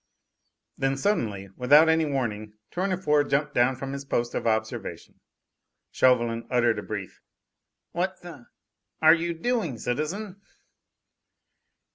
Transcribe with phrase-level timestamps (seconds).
[0.79, 5.19] Then suddenly, without any warning, Tournefort jumped down from his post of observation.
[5.91, 7.21] Chauvelin uttered a brief:
[7.91, 8.47] "What the
[9.03, 10.41] are you doing, citizen?"